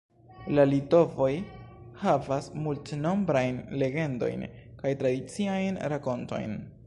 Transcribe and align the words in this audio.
La 0.59 0.63
litovoj 0.69 1.33
havas 2.03 2.47
multnombrajn 2.67 3.61
legendojn 3.83 4.45
kaj 4.83 4.97
tradiciajn 5.03 5.81
rakontojn. 5.95 6.57